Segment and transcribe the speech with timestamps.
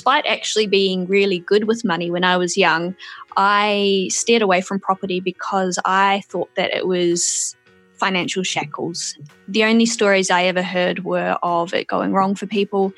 [0.00, 2.96] despite actually being really good with money when I was young,
[3.36, 7.54] I steered away from property because I thought that it was
[7.98, 9.18] financial shackles.
[9.46, 12.94] The only stories I ever heard were of it going wrong for people.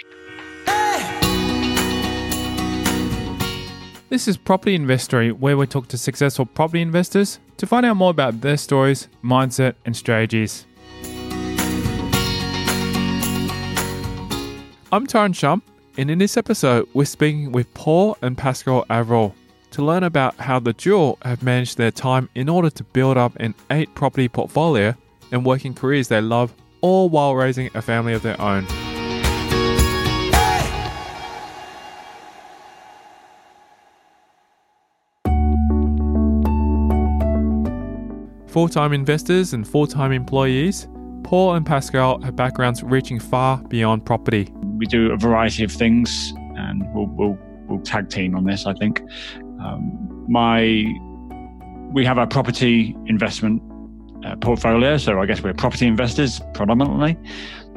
[4.08, 8.10] This is Property Investory, where we talk to successful property investors to find out more
[8.10, 10.66] about their stories, mindset, and strategies.
[14.92, 15.62] I'm Tyron Shum,
[15.98, 19.34] and in this episode, we're speaking with Paul and Pascale Averill
[19.72, 23.34] to learn about how the duo have managed their time in order to build up
[23.36, 24.94] an eight property portfolio
[25.32, 28.66] and working careers they love, all while raising a family of their own.
[38.48, 40.88] Full time investors and full time employees,
[41.22, 44.52] Paul and Pascale have backgrounds reaching far beyond property.
[44.82, 47.38] We do a variety of things, and we'll, we'll,
[47.68, 49.00] we'll tag team on this, I think.
[49.60, 50.84] Um, my
[51.92, 53.62] we have a property investment
[54.24, 57.16] uh, portfolio, so I guess we're property investors predominantly,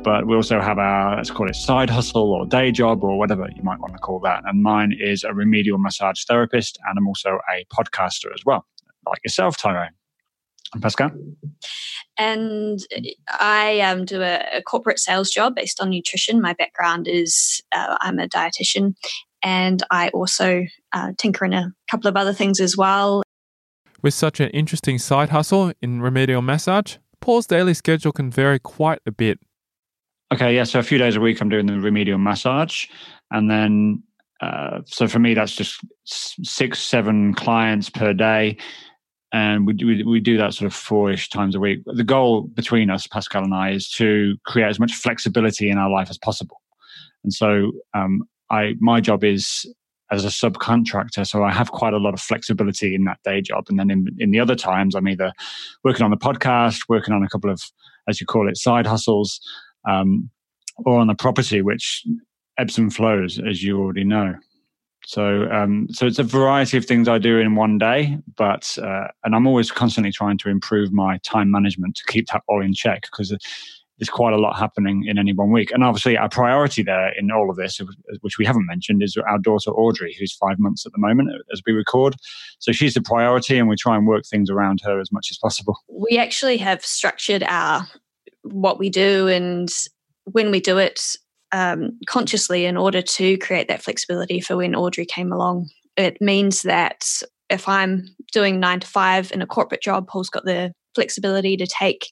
[0.04, 3.48] but we also have our let's call it side hustle or day job or whatever
[3.56, 4.42] you might want to call that.
[4.48, 8.66] And mine is a remedial massage therapist, and I'm also a podcaster as well,
[9.06, 9.90] like yourself, Tyron.
[10.74, 11.12] And Pascale?
[12.18, 12.80] And
[13.28, 16.42] I um, do a, a, corporate sales job based on nutrition.
[16.42, 18.96] My background is uh, I'm a dietitian,
[19.44, 23.22] and I also uh, tinker in a couple of other things as well.
[24.02, 29.00] With such an interesting side hustle in remedial massage, Paul's daily schedule can vary quite
[29.06, 29.40] a bit.
[30.34, 30.64] Okay, yeah.
[30.64, 32.86] So a few days a week, I'm doing the remedial massage,
[33.32, 34.04] and then
[34.42, 38.58] uh, so for me, that's just six, seven clients per day
[39.34, 41.82] and we do, we do that sort of four-ish times a week.
[41.86, 45.90] The goal between us, Pascale and I, is to create as much flexibility in our
[45.90, 46.62] life as possible.
[47.24, 49.66] And so, um, I my job is
[50.12, 53.66] as a subcontractor, so I have quite a lot of flexibility in that day job.
[53.70, 55.34] And then in, in the other times, I'm either
[55.84, 57.60] working on the podcast, working on a couple of,
[58.08, 59.40] as you call it, side hustles,
[59.90, 60.30] um,
[60.86, 62.04] or on the property, which
[62.58, 64.36] ebbs and flows, as you already know.
[65.06, 69.08] So, um, so it's a variety of things I do in one day, but uh,
[69.24, 72.74] and I'm always constantly trying to improve my time management to keep that all in
[72.74, 75.72] check because there's quite a lot happening in any one week.
[75.72, 77.80] And obviously, our priority there in all of this,
[78.22, 81.62] which we haven't mentioned, is our daughter Audrey, who's five months at the moment as
[81.66, 82.16] we record.
[82.60, 85.38] So she's the priority, and we try and work things around her as much as
[85.38, 85.78] possible.
[85.88, 87.88] We actually have structured our
[88.42, 89.72] what we do and
[90.26, 91.16] when we do it
[91.56, 95.70] um, consciously in order to create that flexibility for when Audrey came along.
[95.96, 97.08] It means that
[97.50, 101.66] if I'm doing nine to five in a corporate job, Paul's got the flexibility to
[101.66, 102.10] take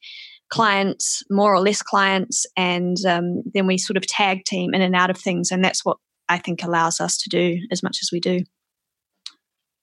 [0.50, 4.96] clients, more or less clients, and um, then we sort of tag team in and
[4.96, 5.52] out of things.
[5.52, 5.98] And that's what
[6.30, 8.40] I think allows us to do as much as we do.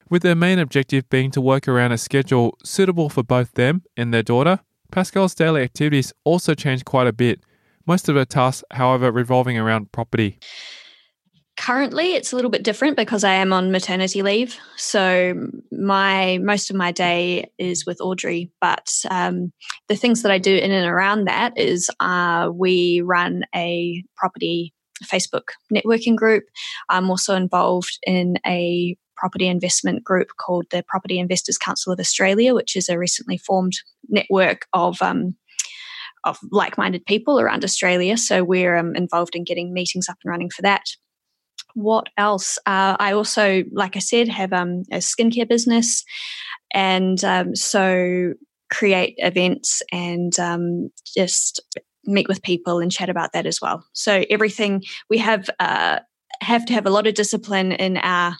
[0.09, 4.11] With their main objective being to work around a schedule suitable for both them and
[4.11, 4.61] their daughter,
[4.91, 7.41] Pascale's daily activities also change quite a bit
[7.91, 10.39] most of her tasks, however, revolving around property.
[11.57, 14.57] Currently, it's a little bit different because I am on maternity leave.
[14.77, 15.33] So
[15.73, 18.49] my most of my day is with Audrey.
[18.61, 19.51] But um,
[19.89, 24.73] the things that I do in and around that is uh, we run a property
[25.03, 26.45] Facebook networking group.
[26.87, 32.55] I'm also involved in a property investment group called the Property Investors Council of Australia,
[32.55, 33.73] which is a recently formed
[34.07, 35.35] network of um,
[36.23, 38.17] of like-minded people around Australia.
[38.17, 40.83] So we're um, involved in getting meetings up and running for that.
[41.73, 42.57] What else?
[42.65, 46.03] Uh, I also, like I said, have um, a skincare business,
[46.73, 48.33] and um, so
[48.69, 51.61] create events and um, just
[52.05, 53.85] meet with people and chat about that as well.
[53.93, 55.99] So everything we have uh,
[56.41, 58.35] have to have a lot of discipline in our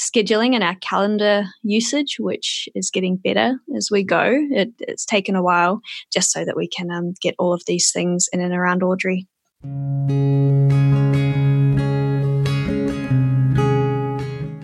[0.00, 4.24] scheduling and our calendar usage, which is getting better as we go.
[4.50, 5.80] It, it's taken a while
[6.12, 9.28] just so that we can um, get all of these things in and around Audrey.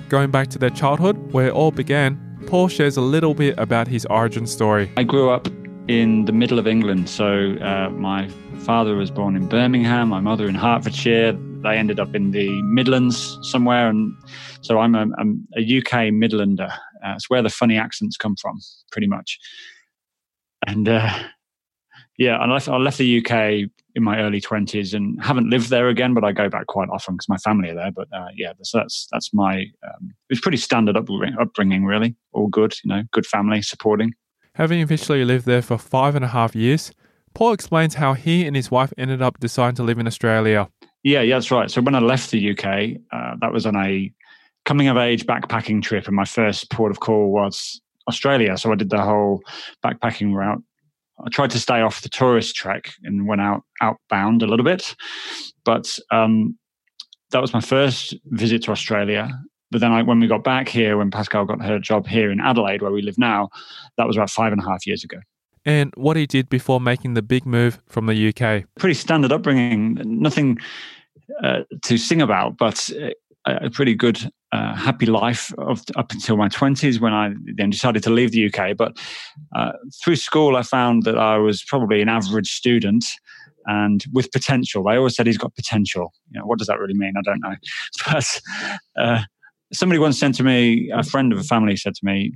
[0.09, 3.89] Going back to their childhood, where it all began, Paul shares a little bit about
[3.89, 4.91] his origin story.
[4.97, 5.49] I grew up
[5.89, 7.09] in the middle of England.
[7.09, 8.29] So uh, my
[8.61, 11.33] father was born in Birmingham, my mother in Hertfordshire.
[11.63, 14.17] They ended up in the Midlands somewhere, and
[14.67, 16.71] so I'm a, I'm a UK Midlander.
[17.05, 18.59] Uh, it's where the funny accents come from,
[18.91, 19.39] pretty much.
[20.67, 21.11] And uh,
[22.19, 25.89] yeah, I left, I left the UK in my early twenties and haven't lived there
[25.89, 27.93] again, but I go back quite often because my family are there.
[27.93, 32.17] But uh, yeah, so that's that's my um, it was pretty standard upbringing, really.
[32.33, 34.15] All good, you know, good family supporting.
[34.55, 36.91] Having officially lived there for five and a half years,
[37.35, 40.69] Paul explains how he and his wife ended up deciding to live in Australia.
[41.03, 41.71] Yeah, yeah, that's right.
[41.71, 44.11] So when I left the UK, uh, that was on a
[44.67, 48.59] coming of age backpacking trip, and my first port of call was Australia.
[48.59, 49.41] So I did the whole
[49.83, 50.63] backpacking route.
[51.25, 54.95] I tried to stay off the tourist trek and went out outbound a little bit,
[55.65, 56.59] but um,
[57.31, 59.31] that was my first visit to Australia.
[59.71, 62.41] But then I, when we got back here, when Pascale got her job here in
[62.41, 63.49] Adelaide, where we live now,
[63.97, 65.19] that was about five and a half years ago.
[65.65, 68.65] And what he did before making the big move from the UK?
[68.79, 70.59] Pretty standard upbringing, nothing
[71.43, 73.11] uh, to sing about, but uh,
[73.47, 78.03] a pretty good, uh, happy life of, up until my 20s when I then decided
[78.05, 78.77] to leave the UK.
[78.77, 78.97] But
[79.55, 79.73] uh,
[80.03, 83.05] through school, I found that I was probably an average student
[83.67, 84.89] and with potential.
[84.89, 86.13] I always said he's got potential.
[86.31, 87.15] You know, what does that really mean?
[87.17, 87.55] I don't know.
[88.07, 88.41] But
[88.99, 89.23] uh,
[89.73, 92.33] somebody once said to me, a friend of a family said to me,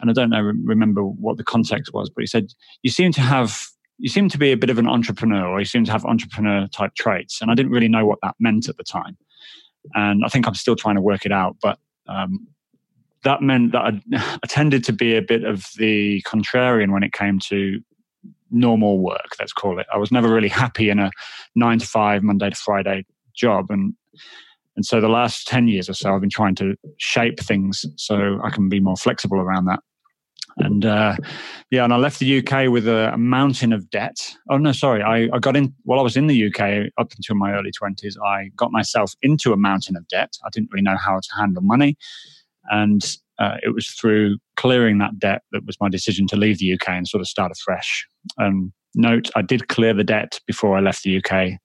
[0.00, 2.48] and I don't know, remember what the context was, but he said,
[2.82, 3.66] "You seem to have."
[3.98, 6.66] You seem to be a bit of an entrepreneur, or you seem to have entrepreneur
[6.68, 7.40] type traits.
[7.40, 9.16] And I didn't really know what that meant at the time
[9.94, 11.56] and I think I'm still trying to work it out.
[11.62, 12.46] But um,
[13.24, 17.12] that meant that I, I, tended to be a bit of the contrarian when it
[17.12, 17.80] came to
[18.50, 19.36] normal work.
[19.38, 19.86] Let's call it.
[19.92, 21.10] I was never really happy in a
[21.54, 23.94] nine to five, Monday to Friday job, and
[24.76, 28.40] and so the last ten years or so, I've been trying to shape things so
[28.42, 29.80] I can be more flexible around that.
[30.58, 31.16] And uh,
[31.70, 34.16] yeah, and I left the UK with a, mountain of debt.
[34.50, 37.36] Oh no, sorry, I, I got in while I was in the UK up until
[37.36, 38.16] my early twenties.
[38.24, 40.36] I got myself into a mountain of debt.
[40.44, 41.96] I didn't really know how to handle money,
[42.70, 43.02] and
[43.38, 46.88] uh, it was through clearing that debt that was my decision to leave the UK
[46.90, 48.06] and sort of start afresh.
[48.38, 51.58] Um, note: I did clear the debt before I left the UK.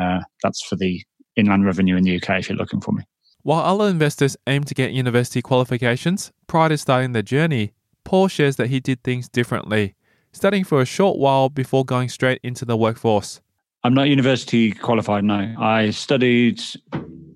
[0.00, 1.02] Uh, that's for the
[1.36, 3.04] Inland Revenue in the UK if you're looking for me.
[3.42, 7.72] While other investors aim to get university qualifications prior to starting their journey,
[8.04, 9.94] Paul shares that he did things differently,
[10.32, 13.40] studying for a short while before going straight into the workforce.
[13.84, 15.54] I'm not university qualified now.
[15.58, 16.62] I studied,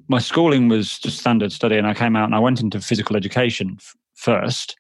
[0.08, 3.16] my schooling was just standard study, and I came out and I went into physical
[3.16, 4.76] education f- first.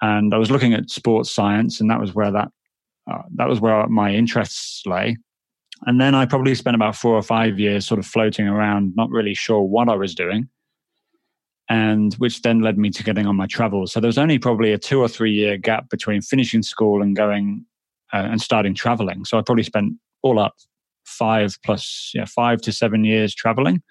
[0.00, 2.48] And I was looking at sports science, and that was where that
[3.10, 5.16] uh, that was where my interests lay.
[5.86, 9.10] And then I probably spent about four or five years sort of floating around, not
[9.10, 10.48] really sure what I was doing
[11.68, 13.92] and which then led me to getting on my travels.
[13.92, 17.14] So there was only probably a two or three year gap between finishing school and
[17.14, 17.64] going
[18.12, 19.24] uh, and starting traveling.
[19.24, 20.54] So I probably spent all up
[21.04, 23.82] five plus yeah five to seven years traveling,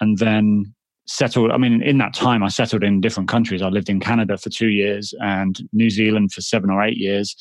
[0.00, 0.74] and then
[1.06, 1.50] settled.
[1.50, 3.62] I mean, in that time, I settled in different countries.
[3.62, 7.36] I lived in Canada for two years and New Zealand for seven or eight years.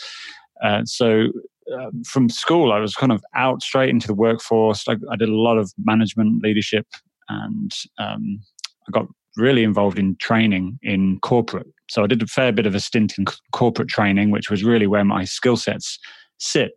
[0.62, 1.27] Uh, so
[1.74, 4.86] uh, from school, I was kind of out straight into the workforce.
[4.88, 6.88] I, I did a lot of management, leadership,
[7.30, 8.39] and um,
[8.88, 9.07] I got
[9.38, 11.68] really involved in training in corporate.
[11.89, 14.88] So I did a fair bit of a stint in corporate training, which was really
[14.88, 16.00] where my skill sets
[16.38, 16.71] sit.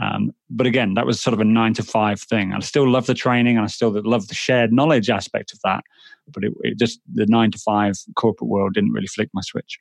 [0.00, 2.52] Um, but again, that was sort of a nine to five thing.
[2.52, 5.84] I still love the training and I still love the shared knowledge aspect of that.
[6.32, 9.78] But it, it just, the nine to five corporate world didn't really flick my switch.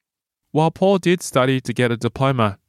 [0.52, 2.60] While Paul did study to get a diploma,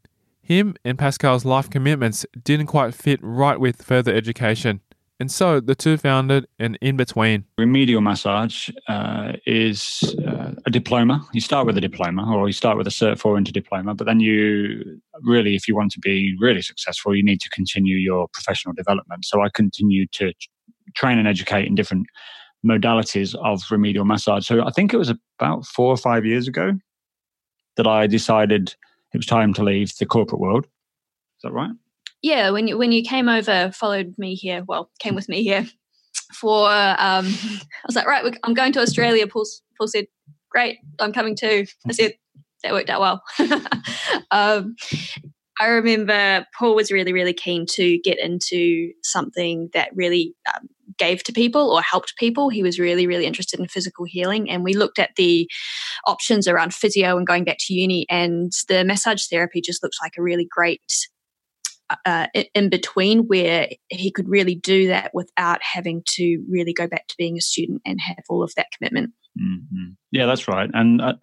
[0.41, 4.81] him and Pascale's life commitments didn't quite fit right with further education.
[5.21, 7.45] And so the two founded an in between.
[7.57, 11.25] Remedial massage uh, is uh, a diploma.
[11.33, 14.07] You start with a diploma, or you start with a Cert 4 into diploma, but
[14.07, 18.27] then you really, if you want to be really successful, you need to continue your
[18.33, 19.25] professional development.
[19.25, 20.33] So I continued to
[20.97, 22.07] train and educate in different
[22.67, 24.47] modalities of remedial massage.
[24.47, 26.73] So I think it was about four or five years ago
[27.77, 28.75] that I decided
[29.13, 30.65] it was time to leave the corporate world.
[30.65, 31.71] Is that right?
[32.25, 34.65] Yeah, when you when you came over, followed me here.
[34.67, 35.67] Well, came with me here
[36.33, 36.71] for.
[36.71, 39.27] Um, I was like, right, I'm going to Australia.
[39.27, 39.45] Paul,
[39.77, 40.07] Paul said,
[40.51, 41.67] great, I'm coming too.
[41.87, 42.15] I said
[42.63, 43.23] that worked out well.
[44.31, 44.75] um,
[45.61, 50.67] I remember Paul was really, really keen to get into something that really um,
[50.99, 52.49] gave to people or helped people.
[52.49, 54.49] He was really, really interested in physical healing.
[54.49, 55.47] And we looked at the
[56.07, 60.15] options around physio and going back to uni, and the massage therapy just looked like
[60.17, 60.81] a really great
[62.07, 67.07] uh, in between where he could really do that without having to really go back
[67.09, 69.13] to being a student and have all of that commitment.
[69.41, 69.91] Mm-hmm.
[70.13, 70.71] Yeah, that's right.
[70.75, 71.15] And uh,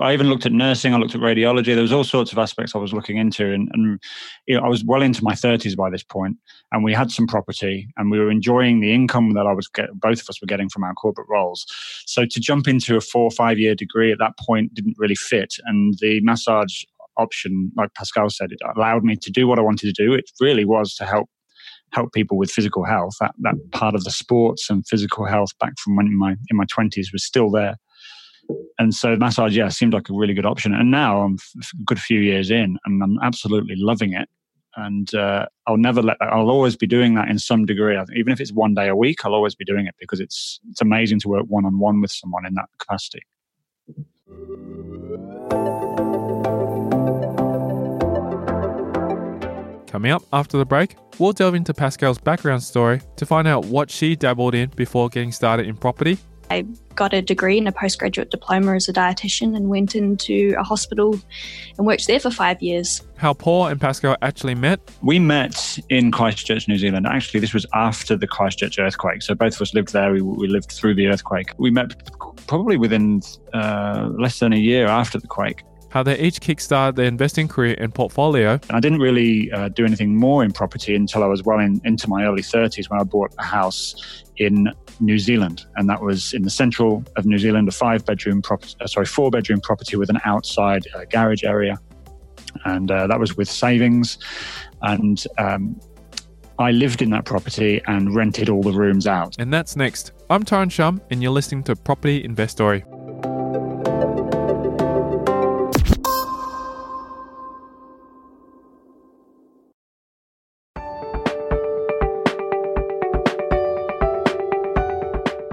[0.00, 0.94] I even looked at nursing.
[0.94, 1.66] I looked at radiology.
[1.66, 4.00] There was all sorts of aspects I was looking into, and, and
[4.46, 6.36] you know, I was well into my thirties by this point,
[6.70, 9.92] and we had some property, and we were enjoying the income that I was get,
[9.98, 11.66] both of us were getting from our corporate roles.
[12.06, 15.16] So to jump into a four or five year degree at that point didn't really
[15.16, 16.84] fit, and the massage
[17.16, 20.14] option, like Pascale said, it allowed me to do what I wanted to do.
[20.14, 21.28] It really was to help
[21.92, 23.14] help people with physical health.
[23.20, 26.56] That that part of the sports and physical health back from when in my in
[26.56, 27.76] my twenties was still there.
[28.78, 30.74] And so massage, yeah, seemed like a really good option.
[30.74, 34.28] And now I'm a good few years in, and I'm absolutely loving it.
[34.76, 36.32] and uh, I'll never let that.
[36.32, 37.98] I'll always be doing that in some degree.
[38.16, 40.80] Even if it's one day a week, I'll always be doing it because it's it's
[40.80, 43.22] amazing to work one on one with someone in that capacity.
[49.94, 53.88] Coming up after the break, we'll delve into Pascale's background story to find out what
[53.88, 56.18] she dabbled in before getting started in property
[56.50, 60.62] I got a degree and a postgraduate diploma as a dietitian and went into a
[60.62, 61.18] hospital
[61.78, 63.02] and worked there for five years.
[63.16, 64.80] How Paul and Pascale actually met?
[65.02, 67.06] We met in Christchurch, New Zealand.
[67.06, 69.22] Actually, this was after the Christchurch earthquake.
[69.22, 70.12] So both of us lived there.
[70.12, 71.52] We, we lived through the earthquake.
[71.58, 72.10] We met
[72.46, 73.22] probably within
[73.52, 75.62] uh, less than a year after the quake
[75.94, 78.58] how they each kickstarted their investing career and portfolio.
[78.68, 82.10] I didn't really uh, do anything more in property until I was well in, into
[82.10, 86.42] my early 30s when I bought a house in New Zealand, and that was in
[86.42, 90.10] the central of New Zealand, a five bedroom property, uh, sorry, four bedroom property with
[90.10, 91.78] an outside uh, garage area,
[92.64, 94.18] and uh, that was with savings,
[94.82, 95.24] and.
[95.38, 95.80] Um,
[96.56, 99.34] I lived in that property and rented all the rooms out.
[99.40, 100.12] And that's next.
[100.30, 102.84] I'm Tyron Shum, and you're listening to Property Investory.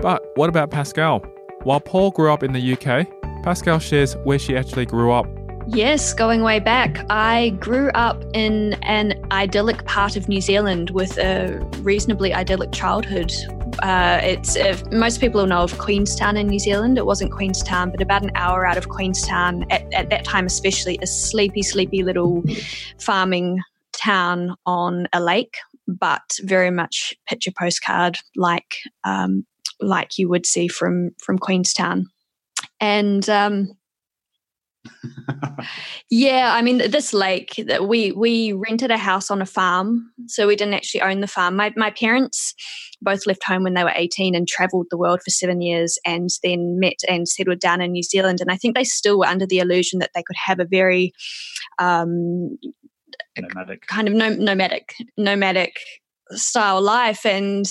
[0.02, 1.22] But what about Pascale?
[1.64, 3.08] While Paul grew up in the UK,
[3.44, 5.28] Pascale shares where she actually grew up.
[5.68, 7.06] Yes, going way back.
[7.12, 13.32] I grew up in an idyllic part of New Zealand with a reasonably idyllic childhood.
[13.84, 16.98] Uh, it's uh, most people will know of Queenstown in New Zealand.
[16.98, 20.98] It wasn't Queenstown, but about an hour out of Queenstown at, at that time, especially
[21.04, 22.44] a sleepy, sleepy little
[23.00, 23.60] farming
[23.94, 29.46] town on a lake, but very much picture postcard like um,
[29.82, 32.08] like you would see from from Queenstown.
[32.80, 33.70] And um,
[36.10, 40.48] yeah, I mean this lake that we we rented a house on a farm, so
[40.48, 41.56] we didn't actually own the farm.
[41.56, 42.54] My my parents
[43.02, 46.30] both left home when they were 18 and traveled the world for 7 years and
[46.44, 49.48] then met and settled down in New Zealand and I think they still were under
[49.48, 51.12] the illusion that they could have a very
[51.80, 52.58] um,
[53.38, 53.88] nomadic.
[53.88, 55.80] kind of nomadic nomadic
[56.34, 57.66] style life and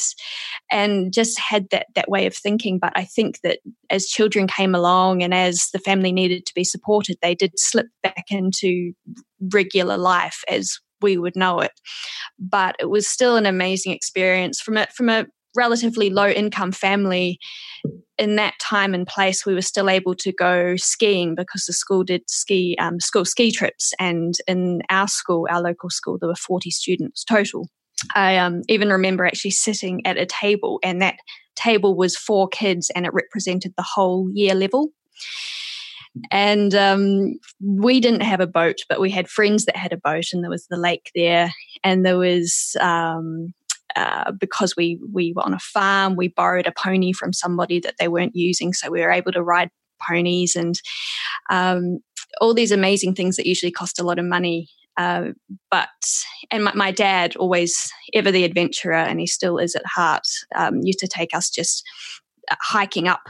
[0.70, 2.78] and just had that that way of thinking.
[2.78, 3.58] But i think that
[3.90, 7.86] as children came along and as the family needed to be supported they did slip
[8.02, 8.92] back into
[9.52, 11.72] regular life as we would know it.
[12.38, 15.26] But it was still an amazing experience from a from a
[15.56, 17.38] relatively low income family
[18.18, 19.44] in that time and place.
[19.44, 23.50] We were still able to go skiing because the school did ski um, school ski
[23.50, 23.92] trips.
[23.98, 27.66] And in our school our local school there were 40 students total
[28.14, 31.16] I um, even remember actually sitting at a table, and that
[31.56, 34.90] table was four kids, and it represented the whole year level.
[36.30, 40.26] And um, we didn't have a boat, but we had friends that had a boat,
[40.32, 41.52] and there was the lake there,
[41.84, 43.52] and there was um,
[43.96, 47.94] uh, because we we were on a farm, we borrowed a pony from somebody that
[47.98, 50.80] they weren't using, so we were able to ride ponies and
[51.50, 51.98] um,
[52.40, 55.28] all these amazing things that usually cost a lot of money uh,
[55.70, 55.88] but
[56.50, 60.80] and my, my, dad always ever the adventurer and he still is at heart um,
[60.82, 61.84] used to take us just
[62.50, 63.22] uh, hiking up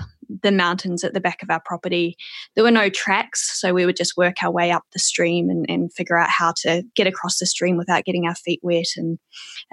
[0.43, 2.17] the mountains at the back of our property.
[2.55, 5.67] There were no tracks so we would just work our way up the stream and,
[5.69, 9.19] and figure out how to get across the stream without getting our feet wet and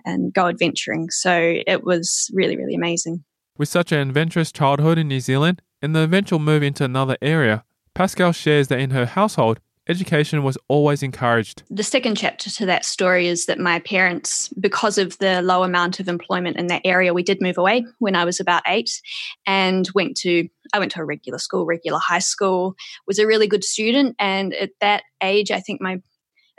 [0.06, 1.10] and go adventuring.
[1.10, 3.24] So it was really really amazing.
[3.58, 7.64] With such an adventurous childhood in new zealand and the eventual move into another area
[7.96, 11.64] pascale shares that in her household education was always encouraged.
[11.70, 16.00] The second chapter to that story is that my parents, because of the low amount
[16.00, 19.02] of employment in that area, we did move away when I was about eight
[19.46, 22.76] and went to I went to a regular school, regular high school,
[23.08, 24.16] was a really good student.
[24.20, 26.02] And at that age, I think my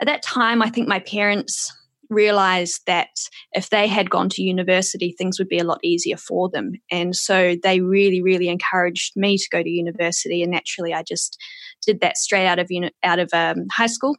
[0.01, 1.73] at that time, I think my parents
[2.09, 3.09] realized that
[3.53, 6.73] if they had gone to university, things would be a lot easier for them.
[6.91, 10.41] And so they really, really encouraged me to go to university.
[10.41, 11.37] And naturally, I just
[11.85, 14.17] did that straight out of uni- out of um, high school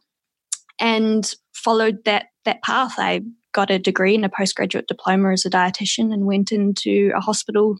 [0.79, 2.95] and followed that that path.
[2.97, 3.21] I
[3.53, 7.77] got a degree and a postgraduate diploma as a dietitian and went into a hospital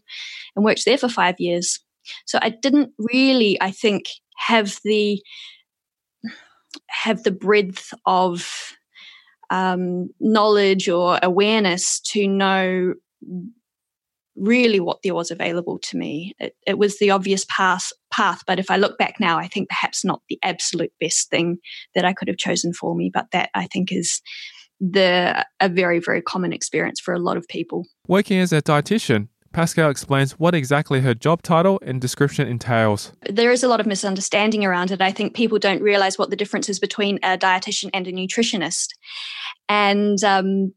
[0.54, 1.80] and worked there for five years.
[2.26, 4.04] So I didn't really, I think,
[4.36, 5.22] have the
[6.88, 8.76] have the breadth of
[9.52, 12.94] um, knowledge or awareness to know
[14.34, 16.34] really what there was available to me.
[16.38, 19.68] It, it, was the obvious path, path, but if I look back now, I think
[19.68, 21.58] perhaps not the absolute best thing
[21.94, 23.10] that I could have chosen for me.
[23.12, 24.22] But that I think is
[24.80, 27.84] the a very very common experience for a lot of people.
[28.08, 33.12] Working as a dietitian, Pascale explains what exactly her job title and description entails.
[33.28, 35.02] There is a lot of misunderstanding around it.
[35.02, 38.88] I think people don't realize what the difference is between a dietitian and a nutritionist.
[39.68, 40.72] And um,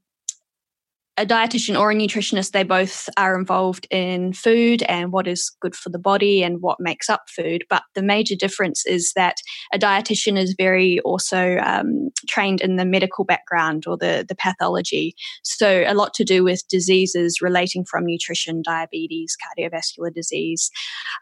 [1.17, 5.75] a dietitian or a nutritionist, they both are involved in food and what is good
[5.75, 7.63] for the body and what makes up food.
[7.69, 9.37] But the major difference is that
[9.73, 15.15] a dietitian is very also um, trained in the medical background or the, the pathology.
[15.43, 20.69] So, a lot to do with diseases relating from nutrition, diabetes, cardiovascular disease,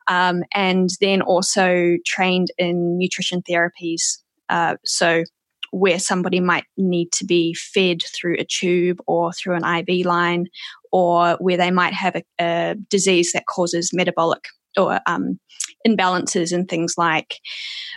[0.08, 4.17] um, and then also trained in nutrition therapies.
[4.50, 5.24] Uh, so,
[5.74, 10.46] where somebody might need to be fed through a tube or through an IV line,
[10.92, 14.46] or where they might have a, a disease that causes metabolic
[14.77, 15.39] or um,
[15.88, 17.39] imbalances in things like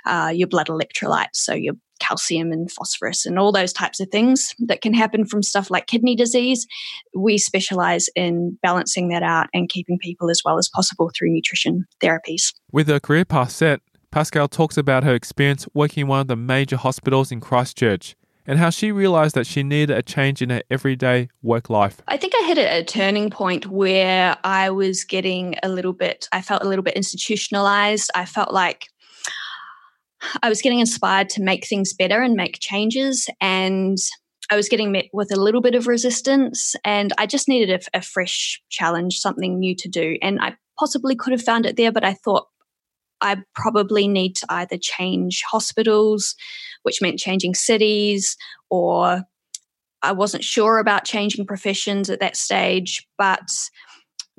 [0.07, 4.55] uh, your blood electrolytes, so your calcium and phosphorus and all those types of things
[4.59, 6.67] that can happen from stuff like kidney disease.
[7.15, 11.85] We specialize in balancing that out and keeping people as well as possible through nutrition
[12.03, 12.55] therapies.
[12.73, 16.37] With a career path set, Pascale talks about her experience working in one of the
[16.37, 20.63] major hospitals in Christchurch and how she realized that she needed a change in her
[20.71, 22.01] everyday work life.
[22.07, 26.43] I think I hit a turning point where I was getting a little bit, I
[26.43, 28.11] felt a little bit institutionalized.
[28.15, 28.87] I felt like
[30.43, 33.29] I was getting inspired to make things better and make changes.
[33.41, 33.99] And
[34.51, 36.77] I was getting met with a little bit of resistance.
[36.85, 40.19] And I just needed a, a fresh challenge, something new to do.
[40.23, 42.47] And I possibly could have found it there, but I thought
[43.21, 46.35] I probably need to either change hospitals,
[46.83, 48.37] which meant changing cities,
[48.71, 49.23] or
[50.03, 53.07] I wasn't sure about changing professions at that stage.
[53.19, 53.49] But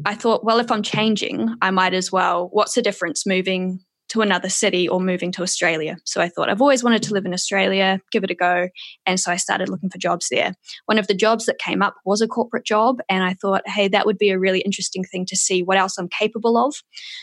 [0.05, 2.50] I thought, well, if I'm changing, I might as well.
[2.51, 5.97] What's the difference moving to another city or moving to Australia.
[6.05, 8.69] So I thought I've always wanted to live in Australia, give it a go.
[9.05, 10.53] And so I started looking for jobs there.
[10.85, 12.99] One of the jobs that came up was a corporate job.
[13.09, 15.97] And I thought, hey, that would be a really interesting thing to see what else
[15.97, 16.75] I'm capable of.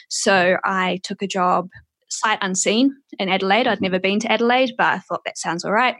[0.08, 1.68] So I took a job
[2.14, 3.66] sight unseen in Adelaide.
[3.66, 5.96] I'd never been to Adelaide, but I thought that sounds all right.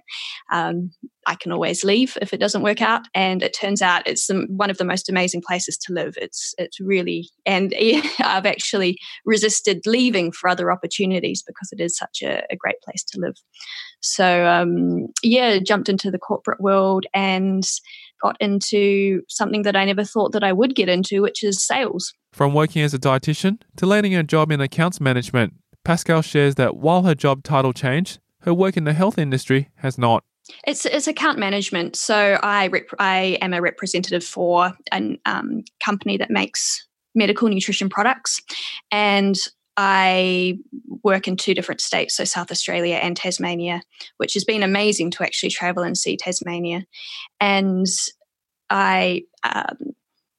[0.53, 0.91] Um,
[1.27, 3.07] I can always leave if it doesn't work out.
[3.15, 6.15] And it turns out it's one of the most amazing places to live.
[6.17, 7.75] It's it's really, and
[8.21, 13.05] I've actually resisted leaving for other opportunities because it is such a, a great place
[13.05, 13.37] to live.
[14.01, 17.65] So um, yeah, jumped into the corporate world and
[18.23, 22.13] got into something that I never thought that I would get into, which is sales.
[22.33, 26.77] From working as a dietitian to landing a job in accounts management, Pascale shares that
[26.77, 30.25] while her job title changed, her work in the health industry has not.
[30.67, 31.97] It's, it's account management.
[31.97, 37.89] So I rep- I am a representative for a um, company that makes medical nutrition
[37.89, 38.43] products,
[38.91, 39.37] and
[39.77, 40.59] I
[41.03, 43.83] work in two different states, so South Australia and Tasmania,
[44.19, 46.85] which has been amazing to actually travel and see Tasmania.
[47.41, 47.87] And
[48.71, 49.95] I um,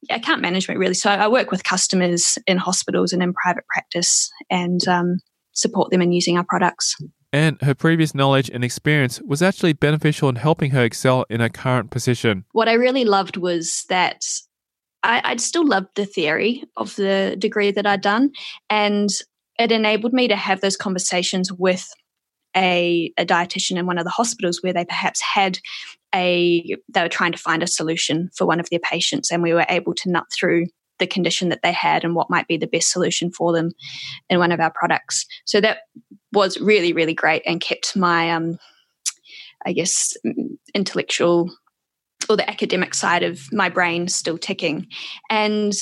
[0.09, 0.93] account management really.
[0.93, 5.19] So I work with customers in hospitals and in private practice, and um,
[5.55, 6.95] support them in using our products.
[7.33, 11.49] And her previous knowledge and experience was actually beneficial in helping her excel in her
[11.49, 12.45] current position.
[12.53, 14.23] What I really loved was that
[15.03, 18.31] I, I'd still loved the theory of the degree that I'd done,
[18.69, 19.09] and
[19.59, 21.87] it enabled me to have those conversations with
[22.55, 25.59] a, a dietitian in one of the hospitals where they perhaps had
[26.13, 29.53] a they were trying to find a solution for one of their patients and we
[29.53, 30.65] were able to nut through
[30.99, 33.71] the condition that they had and what might be the best solution for them
[34.29, 35.25] in one of our products.
[35.45, 35.79] So that
[36.31, 38.57] was really, really great and kept my, um,
[39.65, 40.15] I guess,
[40.73, 41.51] intellectual
[42.29, 44.87] or the academic side of my brain still ticking.
[45.29, 45.73] And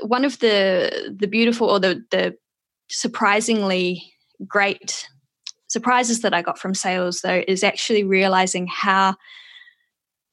[0.00, 2.34] one of the the beautiful or the the
[2.88, 4.02] surprisingly
[4.46, 5.06] great
[5.68, 9.14] surprises that I got from sales though is actually realizing how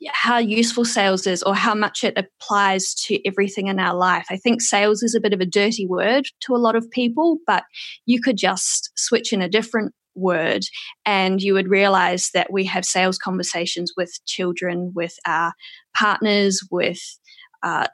[0.07, 4.25] how useful sales is or how much it applies to everything in our life.
[4.29, 7.37] I think sales is a bit of a dirty word to a lot of people,
[7.45, 7.63] but
[8.05, 10.63] you could just switch in a different word
[11.05, 15.53] and you would realize that we have sales conversations with children, with our
[15.95, 17.01] partners, with
[17.63, 17.87] uh,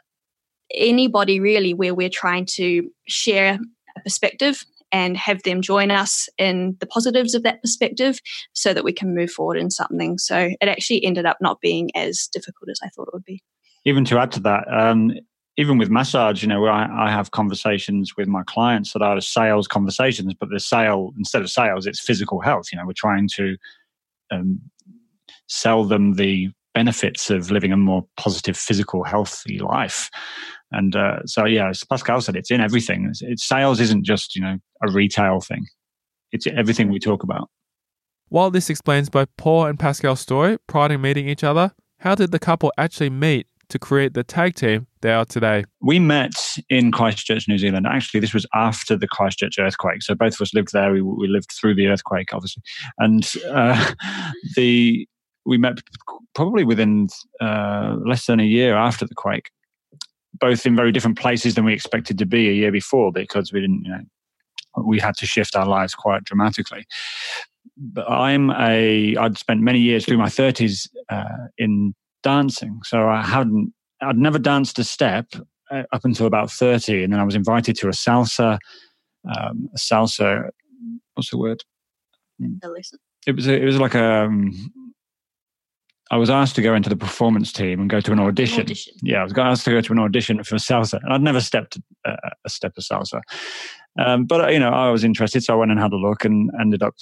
[0.73, 3.59] anybody really where we're trying to share
[3.97, 4.63] a perspective
[4.95, 8.17] and have them join us in the positives of that perspective
[8.53, 10.17] so that we can move forward in something.
[10.17, 13.43] So it actually ended up not being as difficult as I thought it would be.
[13.83, 15.11] Even to add to that, um,
[15.57, 19.19] even with massage, you know, where I, I, have conversations with my clients that are
[19.19, 22.67] sales conversations, but the sale instead of sales, it's physical health.
[22.71, 23.57] You know, we're trying to
[24.31, 24.61] um,
[25.47, 30.09] sell them the benefits of living a more positive, physical, healthy life.
[30.75, 33.07] And uh, so, yeah, as Pascale said, it's in everything.
[33.09, 35.65] It's, it's, sales isn't just you know a retail thing;
[36.31, 37.49] it's everything we talk about.
[38.29, 42.31] While this explains both Paul and Pascale's story prior to meeting each other, how did
[42.31, 45.63] the couple actually meet to create the tag team they are today?
[45.81, 46.33] We met
[46.69, 47.87] in Christchurch, New Zealand.
[47.87, 50.01] Actually, this was after the Christchurch earthquake.
[50.01, 50.91] So both of us lived there.
[50.91, 52.63] We, we lived through the earthquake, obviously.
[52.97, 53.93] And uh,
[54.55, 55.07] the
[55.45, 55.79] we met
[56.33, 57.07] probably within
[57.39, 59.51] uh, less than a year after the quake,
[60.39, 63.61] both in very different places than we expected to be a year before because we
[63.61, 64.01] didn't, you know,
[64.83, 66.85] we had to shift our lives quite dramatically.
[67.77, 71.93] But I'm a, I'd spent many years through my 30s uh, in
[72.23, 72.79] dancing.
[72.83, 75.27] So I hadn't, I'd never danced a step
[75.71, 77.03] uh, up until about 30.
[77.03, 78.57] And then I was invited to a salsa,
[79.27, 80.49] um, a salsa,
[81.13, 81.63] what's the word?
[83.27, 84.71] It was, a, it was like a, um,
[86.11, 88.61] I was asked to go into the performance team and go to an audition.
[88.61, 88.93] Audition.
[89.01, 91.79] Yeah, I was asked to go to an audition for salsa, and I'd never stepped
[92.05, 92.15] uh,
[92.45, 93.21] a step of salsa.
[93.97, 96.51] Um, but you know, I was interested, so I went and had a look, and
[96.59, 96.95] ended up.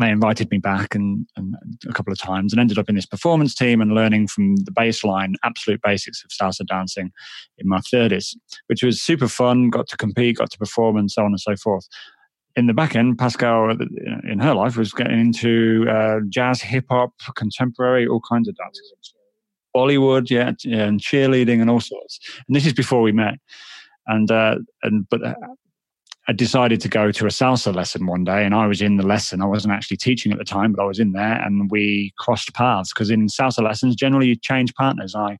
[0.00, 1.54] They invited me back and, and
[1.88, 4.72] a couple of times, and ended up in this performance team and learning from the
[4.72, 7.12] baseline, absolute basics of salsa dancing
[7.58, 9.70] in my thirties, which was super fun.
[9.70, 11.86] Got to compete, got to perform, and so on and so forth
[12.56, 13.76] in the back end, Pascale
[14.30, 19.14] in her life was getting into uh, jazz, hip hop, contemporary, all kinds of dances.
[19.74, 22.20] Bollywood, yeah, and cheerleading and all sorts.
[22.46, 23.34] And this is before we met.
[24.06, 25.34] And uh, and but uh,
[26.28, 29.06] I decided to go to a salsa lesson one day, and I was in the
[29.06, 29.42] lesson.
[29.42, 32.54] I wasn't actually teaching at the time, but I was in there, and we crossed
[32.54, 35.14] paths because in salsa lessons, generally you change partners.
[35.16, 35.38] I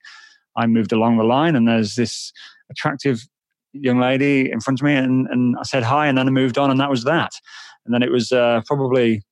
[0.56, 2.32] I moved along the line, and there's this
[2.70, 3.26] attractive
[3.74, 6.58] young lady in front of me and, and I said hi and then I moved
[6.58, 7.32] on and that was that.
[7.84, 9.22] And then it was uh, probably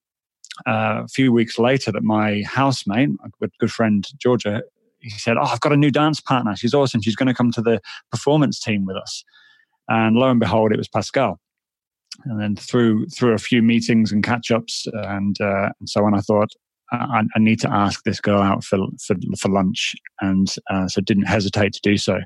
[0.67, 4.63] uh, a few weeks later that my housemate, a good friend Georgia,
[5.01, 6.55] he said, "Oh, I've got a new dance partner.
[6.55, 7.01] She's awesome.
[7.01, 9.25] She's going to come to the performance team with us."
[9.89, 11.39] And lo and behold, it was Pascale.
[12.25, 16.15] And then through through a few meetings and catch ups and uh, and so on,
[16.15, 16.51] I thought
[16.93, 21.01] I, I, need to ask this girl out for for, for lunch, and uh, so
[21.01, 22.21] didn't hesitate to do so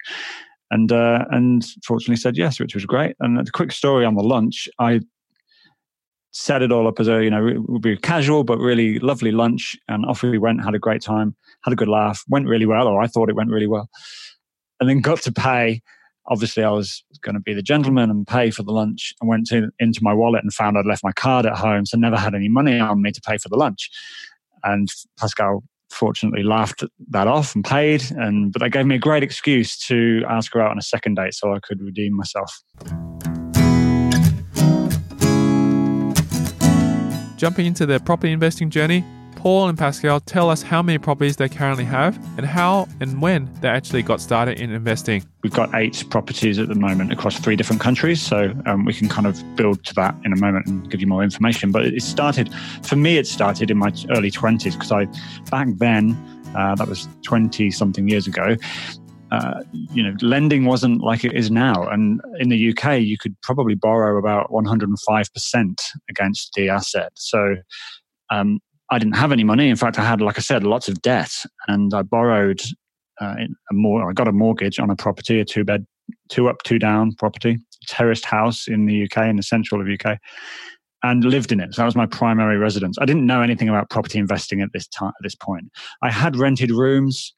[0.70, 3.16] and uh, and fortunately said yes, which was great.
[3.20, 5.00] And a quick story on the lunch, I
[6.32, 9.32] set it all up as a you know it would be casual but really lovely
[9.32, 12.66] lunch, and off we went, had a great time, had a good laugh, went really
[12.66, 13.88] well, or I thought it went really well,
[14.80, 15.82] and then got to pay.
[16.28, 19.14] Obviously, I was going to be the gentleman and pay for the lunch.
[19.22, 21.96] I went to, into my wallet and found I'd left my card at home, so
[21.96, 23.88] never had any money on me to pay for the lunch.
[24.64, 24.88] And
[25.20, 29.78] Pascale fortunately laughed that off and paid and but they gave me a great excuse
[29.78, 32.62] to ask her out on a second date so I could redeem myself.
[37.36, 39.04] Jumping into their property investing journey,
[39.46, 43.48] Paul and Pascale tell us how many properties they currently have and how and when
[43.60, 45.24] they actually got started in investing.
[45.44, 49.08] We've got eight properties at the moment across three different countries, so um, we can
[49.08, 51.70] kind of build to that in a moment and give you more information.
[51.70, 55.04] But it started, for me, it started in my early 20s because I,
[55.48, 56.18] back then,
[56.56, 58.56] uh, that was 20 something years ago,
[59.30, 61.86] uh, you know, lending wasn't like it is now.
[61.86, 65.80] And in the UK, you could probably borrow about 105%
[66.10, 67.12] against the asset.
[67.14, 67.54] So
[68.30, 68.58] um,
[68.90, 69.68] I didn't have any money.
[69.68, 71.32] In fact, I had, like I said, lots of debt,
[71.66, 72.60] and I borrowed
[73.20, 73.34] uh,
[73.70, 74.08] a more.
[74.08, 75.86] I got a mortgage on a property, a two bed,
[76.28, 80.18] two up, two down property, terraced house in the UK, in the central of UK,
[81.02, 81.74] and lived in it.
[81.74, 82.96] So that was my primary residence.
[83.00, 85.12] I didn't know anything about property investing at this time.
[85.18, 85.70] At this point,
[86.02, 87.34] I had rented rooms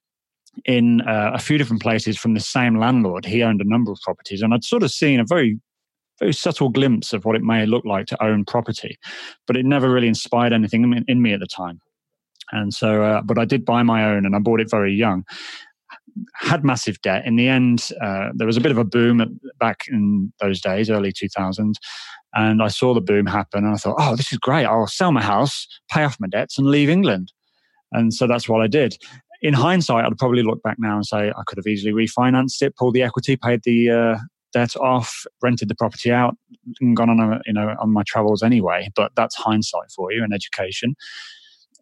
[0.64, 3.24] in uh, a few different places from the same landlord.
[3.24, 5.58] He owned a number of properties, and I'd sort of seen a very
[6.18, 8.98] very subtle glimpse of what it may look like to own property,
[9.46, 11.80] but it never really inspired anything in, me at the time.
[12.50, 15.24] And so, uh, but I did buy my own, and I bought it very young.
[16.34, 17.26] Had massive debt.
[17.26, 19.28] In the end, uh, there was a bit of a boom at,
[19.58, 21.78] back in those days, early 2000,
[22.34, 24.64] and I saw the boom happen, and I thought, "Oh, this is great!
[24.64, 27.32] I'll sell my house, pay off my debts, and leave England."
[27.92, 28.98] And so that's what I did
[29.40, 32.76] in hindsight, I'd probably look back now and say I could have easily refinanced it,
[32.76, 34.18] pulled the equity, paid the uh,
[34.52, 36.36] debt off, rented the property out,
[36.80, 38.88] and gone on a, you know on my travels anyway.
[38.94, 40.94] But that's hindsight for you and education.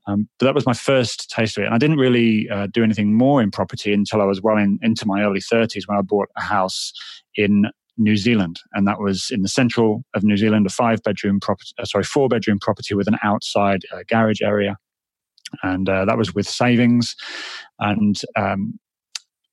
[0.09, 2.85] Um, but that was my first taste of it, and I didn't really uh, do
[2.85, 6.03] anything more in property until I was well in, into my early thirties when I
[6.03, 6.93] bought a house
[7.35, 7.67] in
[7.99, 11.71] New Zealand, and that was in the central of New Zealand, a five bedroom property,
[11.79, 14.77] uh, sorry, four bedroom property with an outside uh, garage area,
[15.63, 17.17] and uh, that was with savings,
[17.81, 18.79] and um,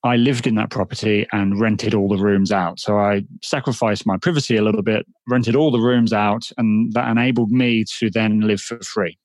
[0.04, 2.80] I lived in that property and rented all the rooms out.
[2.80, 7.10] So I sacrificed my privacy a little bit, rented all the rooms out, and that
[7.10, 9.18] enabled me to then live for free.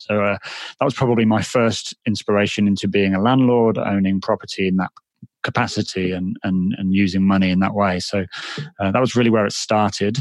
[0.00, 0.38] So uh,
[0.80, 4.90] that was probably my first inspiration into being a landlord, owning property in that
[5.42, 8.00] capacity and, and, and using money in that way.
[8.00, 8.24] So
[8.80, 10.18] uh, that was really where it started.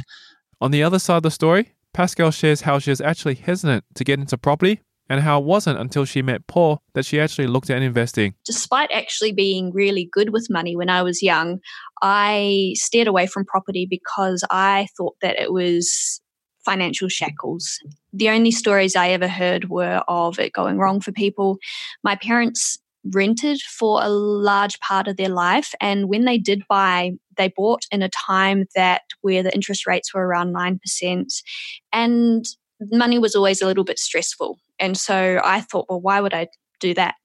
[0.60, 4.04] On the other side of the story, Pascale shares how she was actually hesitant to
[4.04, 7.70] get into property and how it wasn't until she met Paul that she actually looked
[7.70, 8.34] at investing.
[8.46, 11.60] Despite actually being really good with money when I was young,
[12.02, 16.22] I steered away from property because I thought that it was
[16.64, 17.80] financial shackles.
[18.14, 21.58] The only stories I ever heard were of it going wrong for people.
[22.04, 22.80] My parents
[23.14, 27.84] rented for a large part of their life and when they did buy they bought
[27.92, 31.44] in a time that where the interest rates were around 9%
[31.92, 32.46] and
[32.92, 36.48] money was always a little bit stressful and so i thought well why would i
[36.80, 37.16] do that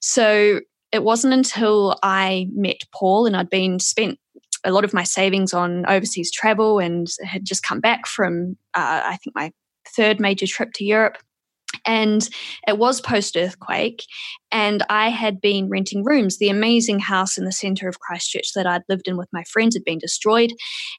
[0.00, 0.60] so
[0.92, 4.18] it wasn't until i met paul and i'd been spent
[4.64, 9.02] a lot of my savings on overseas travel and had just come back from, uh,
[9.04, 9.52] I think, my
[9.88, 11.18] third major trip to Europe.
[11.84, 12.28] And
[12.66, 14.04] it was post earthquake,
[14.50, 16.38] and I had been renting rooms.
[16.38, 19.74] The amazing house in the center of Christchurch that I'd lived in with my friends
[19.74, 20.52] had been destroyed,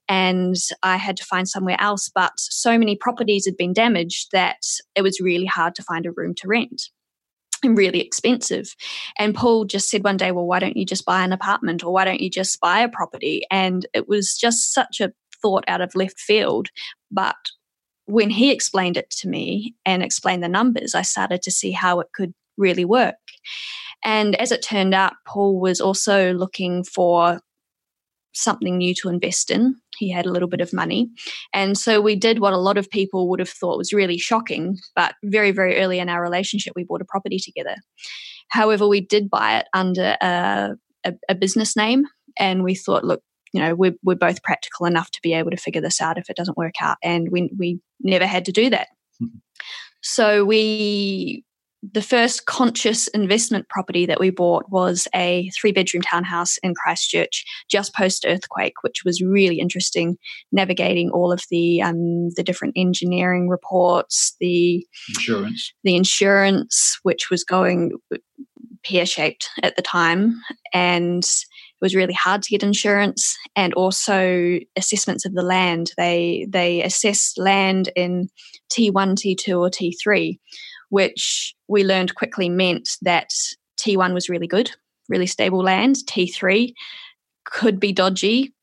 [0.08, 2.10] and I had to find somewhere else.
[2.14, 4.58] But so many properties had been damaged that
[4.96, 6.90] it was really hard to find a room to rent
[7.64, 8.76] and really expensive.
[9.18, 11.94] And Paul just said one day, Well, why don't you just buy an apartment or
[11.94, 13.44] why don't you just buy a property?
[13.50, 16.70] And it was just such a thought out of left field.
[17.12, 17.36] But
[18.06, 22.00] when he explained it to me and explained the numbers, I started to see how
[22.00, 23.16] it could really work.
[24.04, 27.40] And as it turned out, Paul was also looking for
[28.34, 29.76] something new to invest in.
[29.98, 31.10] He had a little bit of money.
[31.54, 34.78] And so we did what a lot of people would have thought was really shocking,
[34.96, 37.76] but very, very early in our relationship, we bought a property together.
[38.50, 40.72] However, we did buy it under a,
[41.06, 42.06] a, a business name.
[42.40, 43.22] And we thought, look,
[43.54, 46.30] you know, we're, we're both practical enough to be able to figure this out if
[46.30, 46.98] it doesn't work out.
[47.04, 48.88] And we, we never had to do that.
[49.22, 49.38] Mm-hmm.
[50.02, 51.46] So we
[51.92, 57.44] the first conscious investment property that we bought was a three bedroom townhouse in Christchurch
[57.70, 60.18] just post earthquake, which was really interesting,
[60.52, 67.44] navigating all of the um, the different engineering reports, the insurance, the insurance, which was
[67.44, 67.92] going
[68.86, 70.40] pear shaped at the time,
[70.74, 71.24] and
[71.84, 75.92] was really hard to get insurance, and also assessments of the land.
[75.98, 78.30] They they assessed land in
[78.72, 80.40] T one, T two, or T three
[80.94, 83.32] which we learned quickly meant that
[83.80, 84.70] T1 was really good,
[85.10, 85.96] really stable land.
[86.08, 86.72] T3
[87.46, 88.54] could be dodgy,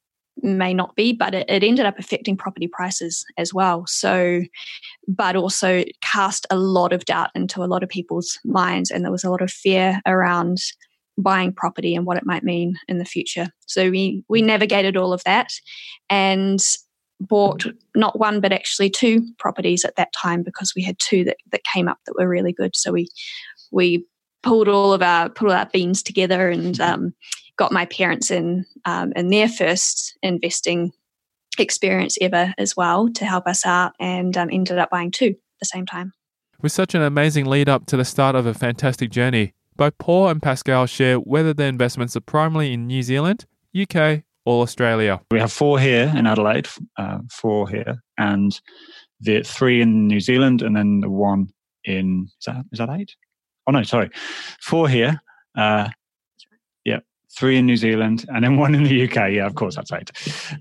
[0.41, 3.85] may not be, but it, it, ended up affecting property prices as well.
[3.89, 4.43] So,
[5.09, 9.11] but also cast a lot of doubt into a lot of people's minds, and there
[9.11, 10.59] was a lot of fear around
[11.23, 13.49] buying property and what it might mean in the future.
[13.67, 15.53] So we we navigated all of that,
[16.09, 16.61] and
[17.21, 21.37] bought not one but actually two properties at that time because we had two that,
[21.53, 22.75] that came up that were really good.
[22.75, 23.09] So we
[23.71, 24.07] we
[24.43, 27.05] pulled all of our pulled our beans together and mm-hmm.
[27.05, 27.15] um,
[27.57, 30.93] got my parents in um, in their first investing
[31.59, 35.61] experience ever as well to help us out and um, ended up buying two at
[35.61, 36.13] the same time.
[36.63, 40.29] With such an amazing lead up to the start of a fantastic journey, both Paul
[40.29, 45.23] and Pascale share whether their investments are primarily in New Zealand, UK, or Australia?
[45.31, 48.61] We have four here in Adelaide, uh, four here, and
[49.21, 51.49] the three in New Zealand, and then the one
[51.85, 53.17] in is that is that eight?
[53.67, 54.11] Oh no, sorry,
[54.61, 55.23] four here.
[55.57, 55.89] Uh,
[56.85, 56.99] yeah,
[57.35, 59.33] three in New Zealand, and then one in the UK.
[59.33, 60.11] Yeah, of course, that's eight.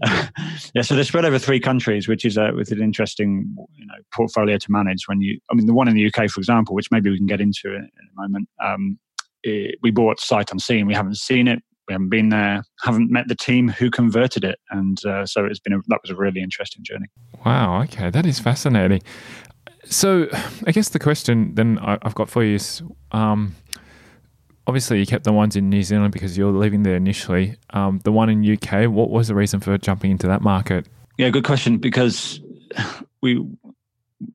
[0.73, 3.95] yeah, so they're spread over three countries, which is a, with an interesting you know
[4.13, 5.09] portfolio to manage.
[5.09, 7.27] When you, I mean, the one in the UK, for example, which maybe we can
[7.27, 8.47] get into in, in a moment.
[8.63, 8.97] Um,
[9.43, 10.87] it, we bought sight unseen.
[10.87, 14.59] We haven't seen it we haven't been there, haven't met the team who converted it,
[14.69, 17.07] and uh, so it's been a, that was a really interesting journey.
[17.45, 17.81] Wow.
[17.83, 19.01] Okay, that is fascinating.
[19.85, 20.27] So,
[20.67, 22.81] I guess the question then I've got for you is.
[23.11, 23.55] Um,
[24.67, 27.55] obviously, you kept the ones in New Zealand because you're living there initially.
[27.71, 30.87] Um, the one in UK, what was the reason for jumping into that market?
[31.17, 31.79] Yeah, good question.
[31.79, 32.39] Because
[33.21, 33.43] we,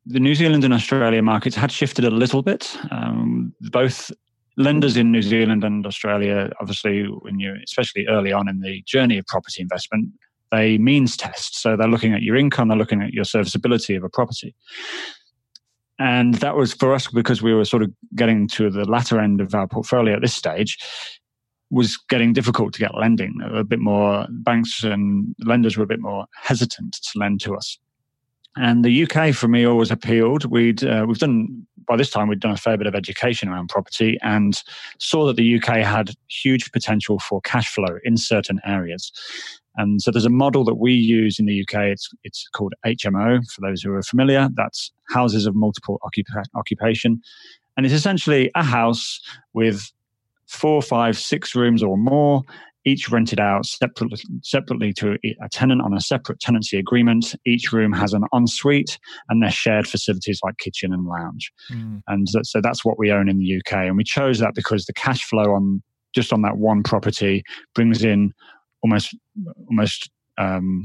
[0.06, 2.76] the New Zealand and Australia markets had shifted a little bit.
[2.90, 4.10] Um, both
[4.56, 9.18] lenders in New Zealand and Australia, obviously, when you especially early on in the journey
[9.18, 10.10] of property investment,
[10.52, 11.60] they means test.
[11.60, 14.54] So they're looking at your income, they're looking at your serviceability of a property.
[15.98, 19.40] And that was for us because we were sort of getting to the latter end
[19.40, 20.76] of our portfolio at this stage,
[21.70, 23.38] was getting difficult to get lending.
[23.42, 27.78] A bit more banks and lenders were a bit more hesitant to lend to us.
[28.56, 30.44] And the UK for me always appealed.
[30.44, 33.68] We'd uh, we've done by this time we'd done a fair bit of education around
[33.68, 34.62] property and
[34.98, 39.12] saw that the UK had huge potential for cash flow in certain areas.
[39.76, 41.84] And so there's a model that we use in the UK.
[41.86, 44.48] It's it's called HMO for those who are familiar.
[44.54, 47.20] That's houses of multiple occupa- occupation,
[47.76, 49.20] and it's essentially a house
[49.52, 49.90] with
[50.46, 52.42] four, five, six rooms or more
[52.84, 57.34] each rented out separately, separately to a tenant on a separate tenancy agreement.
[57.46, 61.50] Each room has an ensuite and they're shared facilities like kitchen and lounge.
[61.72, 62.02] Mm.
[62.08, 63.86] And so, so that's what we own in the UK.
[63.86, 65.82] And we chose that because the cash flow on
[66.14, 67.42] just on that one property
[67.74, 68.32] brings in
[68.82, 69.16] almost
[69.68, 70.84] almost um,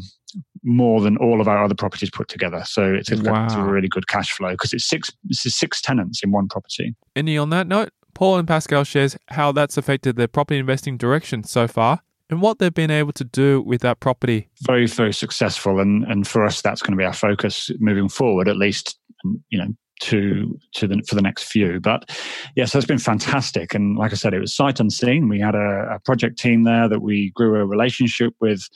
[0.64, 2.64] more than all of our other properties put together.
[2.66, 3.46] So it's a, wow.
[3.46, 6.96] it's a really good cash flow because it's six it's six tenants in one property.
[7.16, 11.46] Any on that note, Paul and Pascale shares how that's affected their property investing direction
[11.46, 14.50] so far and what they've been able to do with that property.
[14.64, 15.80] Very, very successful.
[15.80, 19.00] And, and for us, that's going to be our focus moving forward, at least,
[19.48, 19.70] you know,
[20.00, 21.80] to to the for the next few.
[21.80, 22.10] But
[22.56, 23.74] yes, it's been fantastic.
[23.74, 25.30] And like I said, it was sight unseen.
[25.30, 28.68] We had a, a project team there that we grew a relationship with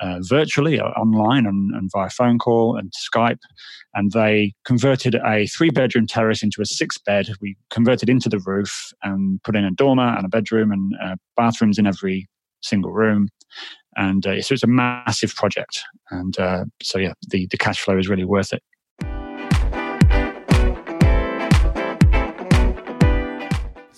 [0.00, 3.38] uh, virtually, uh, online, and, and, via phone call and Skype.
[3.94, 7.28] And they converted a three bedroom terrace into a six bed.
[7.40, 11.16] We converted into the roof and put in a dormer and a bedroom and uh,
[11.36, 12.28] bathrooms in every
[12.62, 13.28] single room.
[13.96, 15.80] And uh, so it's a massive project.
[16.10, 18.62] And uh, so, yeah, the, the cash flow is really worth it.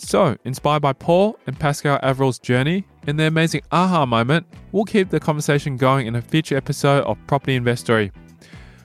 [0.09, 5.11] So, inspired by Paul and Pascale Averill's journey and their amazing aha moment, we'll keep
[5.11, 8.11] the conversation going in a future episode of Property Investory.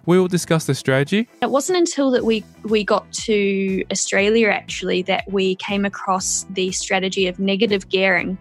[0.05, 1.29] We will discuss the strategy.
[1.41, 6.73] It wasn't until that we we got to Australia actually that we came across the
[6.73, 8.37] strategy of negative gearing.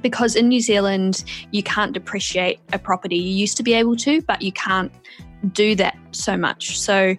[0.00, 3.16] Because in New Zealand, you can't depreciate a property.
[3.16, 4.90] You used to be able to, but you can't
[5.52, 6.80] do that so much.
[6.80, 7.16] So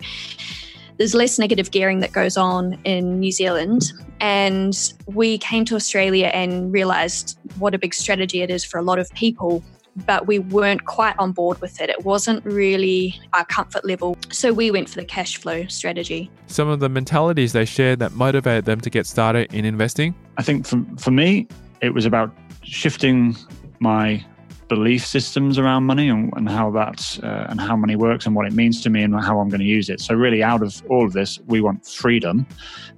[0.98, 3.92] there's less negative gearing that goes on in New Zealand.
[4.20, 8.82] And we came to Australia and realized what a big strategy it is for a
[8.82, 9.64] lot of people.
[10.06, 11.90] But we weren't quite on board with it.
[11.90, 14.18] It wasn't really our comfort level.
[14.30, 16.30] So we went for the cash flow strategy.
[16.48, 20.14] Some of the mentalities they shared that motivated them to get started in investing?
[20.38, 21.48] I think for, for me,
[21.82, 23.38] it was about shifting
[23.80, 24.26] my
[24.68, 28.46] belief systems around money and, and how that uh, and how money works and what
[28.46, 30.02] it means to me and how I'm going to use it.
[30.02, 32.46] So really, out of all of this, we want freedom.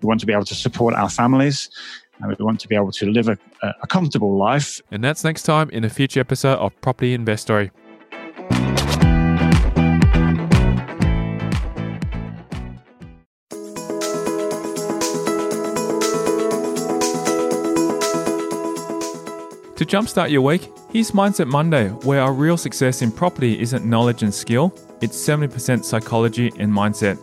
[0.02, 1.70] We want to be able to support our families.
[2.20, 4.82] And we want to be able to live a, a comfortable life.
[4.90, 7.72] And that's next time in a future episode of Property Investory.
[19.76, 24.24] To jumpstart your week, here's Mindset Monday, where our real success in property isn't knowledge
[24.24, 27.18] and skill, it's 70% psychology and mindset.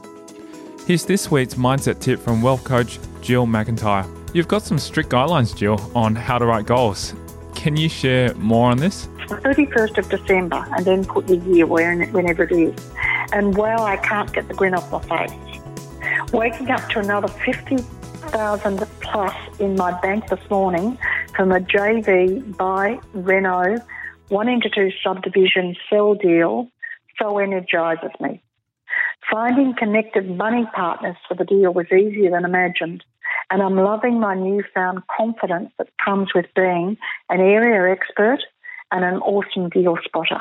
[0.87, 4.07] Here's this week's mindset tip from wealth coach Jill McIntyre.
[4.35, 7.15] You've got some strict guidelines, Jill, on how to write goals.
[7.55, 9.07] Can you share more on this?
[9.29, 12.91] 31st of December and then put the year whenever it is.
[13.33, 16.33] And wow, I can't get the grin off my face.
[16.33, 20.99] Waking up to another 50,000 plus in my bank this morning
[21.37, 23.79] from a JV by Renault
[24.29, 26.69] one into two subdivision sell deal
[27.19, 28.43] so energises me.
[29.31, 33.05] Finding connected money partners for the deal was easier than imagined,
[33.51, 36.97] and I'm loving my newfound confidence that comes with being
[37.29, 38.39] an area expert
[38.93, 40.41] and an awesome deal spotter.